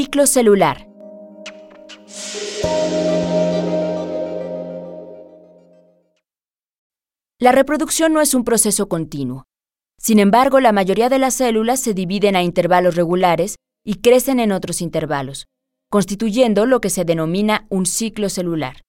[0.00, 0.88] Ciclo celular.
[7.40, 9.46] La reproducción no es un proceso continuo.
[10.00, 14.52] Sin embargo, la mayoría de las células se dividen a intervalos regulares y crecen en
[14.52, 15.46] otros intervalos,
[15.90, 18.82] constituyendo lo que se denomina un ciclo celular,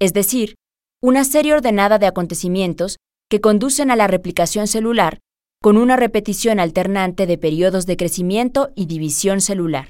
[0.00, 0.54] es decir,
[1.02, 2.98] una serie ordenada de acontecimientos
[3.28, 5.18] que conducen a la replicación celular
[5.60, 9.88] con una repetición alternante de periodos de crecimiento y división celular.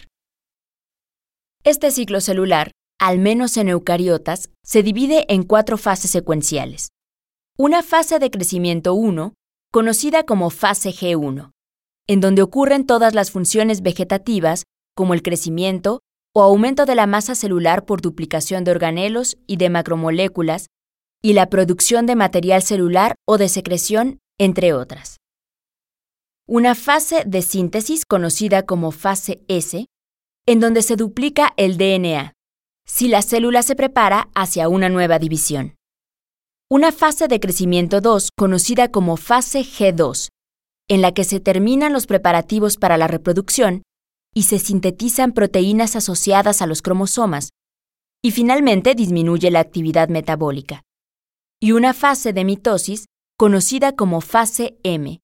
[1.67, 6.91] Este ciclo celular, al menos en eucariotas, se divide en cuatro fases secuenciales.
[7.57, 9.33] Una fase de crecimiento 1,
[9.73, 11.53] conocida como fase G1,
[12.07, 14.65] en donde ocurren todas las funciones vegetativas
[14.95, 16.01] como el crecimiento
[16.35, 20.67] o aumento de la masa celular por duplicación de organelos y de macromoléculas,
[21.23, 25.17] y la producción de material celular o de secreción, entre otras.
[26.47, 29.87] Una fase de síntesis conocida como fase S,
[30.47, 32.35] en donde se duplica el DNA,
[32.87, 35.77] si la célula se prepara hacia una nueva división.
[36.71, 40.29] Una fase de crecimiento 2 conocida como fase G2,
[40.89, 43.83] en la que se terminan los preparativos para la reproducción
[44.35, 47.51] y se sintetizan proteínas asociadas a los cromosomas,
[48.23, 50.83] y finalmente disminuye la actividad metabólica.
[51.61, 53.07] Y una fase de mitosis
[53.39, 55.21] conocida como fase M,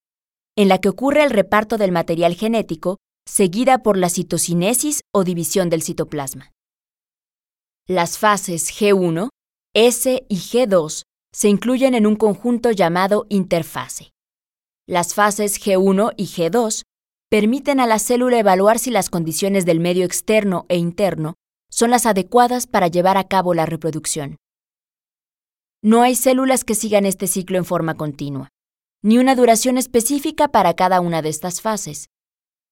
[0.56, 2.98] en la que ocurre el reparto del material genético,
[3.30, 6.50] seguida por la citocinesis o división del citoplasma.
[7.86, 9.28] Las fases G1,
[9.72, 14.10] S y G2 se incluyen en un conjunto llamado interfase.
[14.88, 16.82] Las fases G1 y G2
[17.30, 21.34] permiten a la célula evaluar si las condiciones del medio externo e interno
[21.70, 24.38] son las adecuadas para llevar a cabo la reproducción.
[25.82, 28.48] No hay células que sigan este ciclo en forma continua,
[29.02, 32.08] ni una duración específica para cada una de estas fases.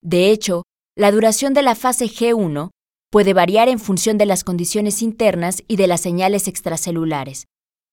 [0.02, 0.62] De hecho,
[0.96, 2.70] la duración de la fase G1
[3.10, 7.46] puede variar en función de las condiciones internas y de las señales extracelulares,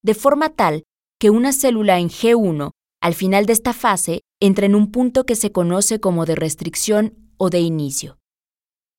[0.03, 0.83] de forma tal
[1.19, 2.71] que una célula en G1
[3.01, 7.31] al final de esta fase entra en un punto que se conoce como de restricción
[7.37, 8.17] o de inicio,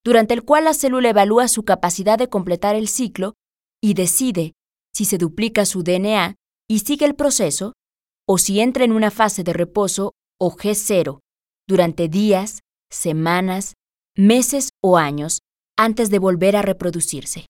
[0.04, 3.34] durante el cual la célula evalúa su capacidad de completar el ciclo
[3.82, 4.54] y decide
[4.94, 6.36] si se duplica su DNA
[6.68, 7.74] y sigue el proceso,
[8.26, 11.20] o si entra en una fase de reposo o G0
[11.68, 12.60] durante días,
[12.90, 13.74] semanas,
[14.16, 15.40] meses o años
[15.76, 17.46] antes de volver a reproducirse.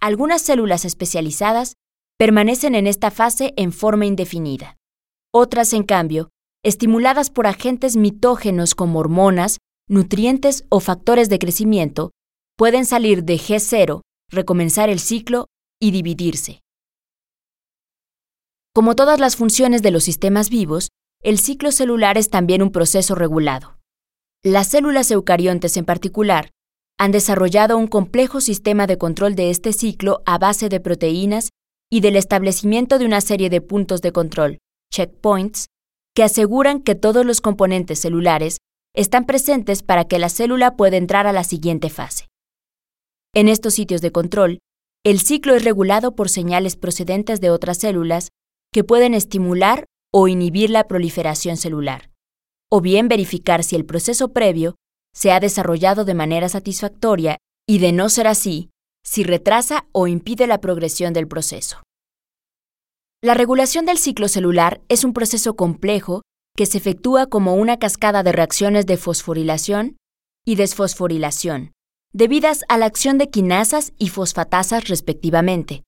[0.00, 1.74] Algunas células especializadas
[2.18, 4.76] permanecen en esta fase en forma indefinida.
[5.32, 6.28] Otras, en cambio,
[6.62, 9.58] estimuladas por agentes mitógenos como hormonas,
[9.88, 12.10] nutrientes o factores de crecimiento,
[12.56, 15.46] pueden salir de G0, recomenzar el ciclo
[15.80, 16.60] y dividirse.
[18.74, 20.90] Como todas las funciones de los sistemas vivos,
[21.22, 23.79] el ciclo celular es también un proceso regulado.
[24.42, 26.48] Las células eucariontes en particular
[26.98, 31.50] han desarrollado un complejo sistema de control de este ciclo a base de proteínas
[31.90, 34.58] y del establecimiento de una serie de puntos de control,
[34.90, 35.66] checkpoints,
[36.14, 38.56] que aseguran que todos los componentes celulares
[38.96, 42.26] están presentes para que la célula pueda entrar a la siguiente fase.
[43.34, 44.60] En estos sitios de control,
[45.04, 48.30] el ciclo es regulado por señales procedentes de otras células
[48.72, 52.10] que pueden estimular o inhibir la proliferación celular,
[52.70, 54.76] o bien verificar si el proceso previo
[55.12, 57.38] se ha desarrollado de manera satisfactoria
[57.68, 58.70] y, de no ser así,
[59.04, 61.82] si retrasa o impide la progresión del proceso.
[63.22, 66.22] La regulación del ciclo celular es un proceso complejo
[66.56, 69.96] que se efectúa como una cascada de reacciones de fosforilación
[70.46, 71.72] y desfosforilación,
[72.12, 75.82] debidas a la acción de quinasas y fosfatasas respectivamente.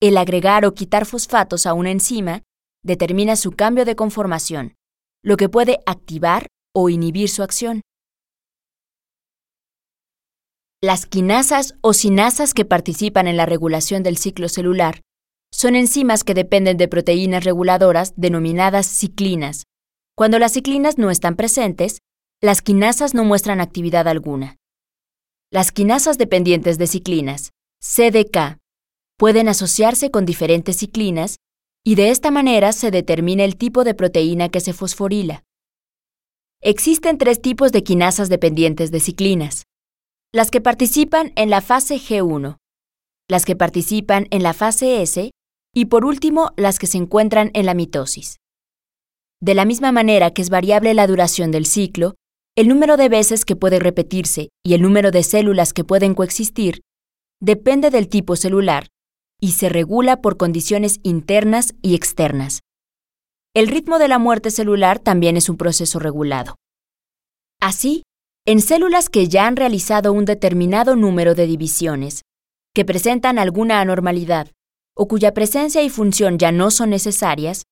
[0.00, 2.42] El agregar o quitar fosfatos a una enzima
[2.82, 4.74] determina su cambio de conformación,
[5.24, 7.80] lo que puede activar o inhibir su acción.
[10.82, 15.00] Las quinasas o sinasas que participan en la regulación del ciclo celular
[15.50, 19.64] son enzimas que dependen de proteínas reguladoras denominadas ciclinas.
[20.14, 22.00] Cuando las ciclinas no están presentes,
[22.42, 24.56] las quinasas no muestran actividad alguna.
[25.50, 28.58] Las quinasas dependientes de ciclinas, CDK,
[29.16, 31.36] pueden asociarse con diferentes ciclinas
[31.86, 35.44] y de esta manera se determina el tipo de proteína que se fosforila.
[36.62, 39.64] Existen tres tipos de quinasas dependientes de ciclinas.
[40.32, 42.56] Las que participan en la fase G1,
[43.28, 45.30] las que participan en la fase S
[45.74, 48.38] y por último, las que se encuentran en la mitosis.
[49.42, 52.14] De la misma manera que es variable la duración del ciclo,
[52.56, 56.80] el número de veces que puede repetirse y el número de células que pueden coexistir
[57.40, 58.86] depende del tipo celular
[59.40, 62.60] y se regula por condiciones internas y externas.
[63.54, 66.56] El ritmo de la muerte celular también es un proceso regulado.
[67.60, 68.02] Así,
[68.46, 72.22] En células que ya han realizado un determinado número de divisiones,
[72.74, 74.50] que presentan alguna anormalidad,
[74.94, 77.62] o cuya presencia y función ya no son necesarias,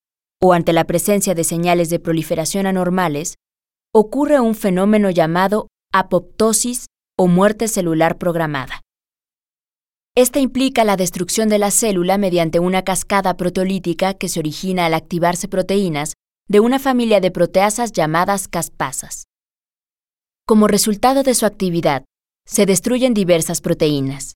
[0.40, 3.34] o ante la presencia de señales de proliferación anormales,
[3.92, 6.86] ocurre un fenómeno llamado apoptosis
[7.18, 8.81] o muerte celular programada.
[10.14, 14.92] Esta implica la destrucción de la célula mediante una cascada proteolítica que se origina al
[14.92, 16.12] activarse proteínas
[16.48, 19.24] de una familia de proteasas llamadas caspasas.
[20.46, 22.04] Como resultado de su actividad,
[22.44, 24.34] se destruyen diversas proteínas,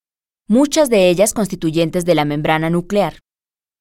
[0.49, 3.19] muchas de ellas constituyentes de la membrana nuclear,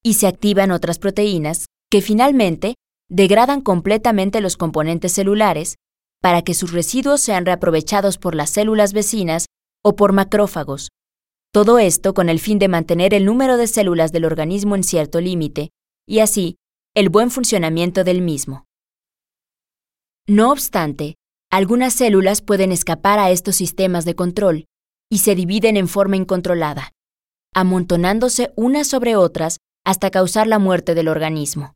[0.02, 2.74] y se activan otras proteínas que finalmente
[3.08, 5.76] degradan completamente los componentes celulares
[6.20, 9.46] para que sus residuos sean reaprovechados por las células vecinas
[9.82, 10.90] o por macrófagos.
[11.56, 15.22] Todo esto con el fin de mantener el número de células del organismo en cierto
[15.22, 15.70] límite
[16.06, 16.58] y así
[16.94, 18.66] el buen funcionamiento del mismo.
[20.26, 21.14] No obstante,
[21.50, 24.66] algunas células pueden escapar a estos sistemas de control
[25.10, 26.92] y se dividen en forma incontrolada,
[27.54, 31.72] amontonándose unas sobre otras hasta causar la muerte del organismo.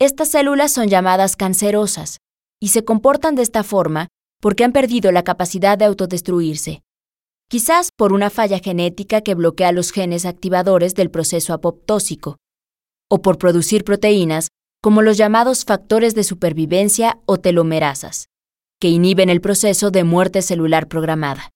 [0.00, 2.20] Estas células son llamadas cancerosas
[2.58, 4.08] y se comportan de esta forma
[4.40, 6.82] porque han perdido la capacidad de autodestruirse,
[7.48, 12.36] quizás por una falla genética que bloquea los genes activadores del proceso apoptósico,
[13.10, 14.48] o por producir proteínas
[14.82, 18.28] como los llamados factores de supervivencia o telomerasas,
[18.80, 21.53] que inhiben el proceso de muerte celular programada.